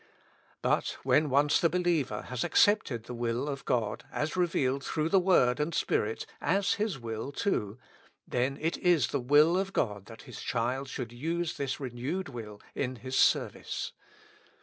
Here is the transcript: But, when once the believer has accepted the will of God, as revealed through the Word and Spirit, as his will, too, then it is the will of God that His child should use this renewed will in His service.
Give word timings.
But, 0.63 0.97
when 1.03 1.29
once 1.29 1.59
the 1.59 1.69
believer 1.69 2.23
has 2.23 2.43
accepted 2.43 3.03
the 3.03 3.13
will 3.13 3.47
of 3.47 3.65
God, 3.65 4.03
as 4.11 4.35
revealed 4.35 4.83
through 4.83 5.09
the 5.09 5.19
Word 5.19 5.59
and 5.59 5.75
Spirit, 5.75 6.25
as 6.41 6.73
his 6.73 6.97
will, 6.97 7.31
too, 7.31 7.77
then 8.27 8.57
it 8.59 8.77
is 8.77 9.09
the 9.09 9.19
will 9.19 9.59
of 9.59 9.73
God 9.73 10.07
that 10.07 10.23
His 10.23 10.41
child 10.41 10.89
should 10.89 11.11
use 11.13 11.55
this 11.55 11.79
renewed 11.79 12.29
will 12.29 12.59
in 12.73 12.95
His 12.95 13.15
service. 13.15 13.91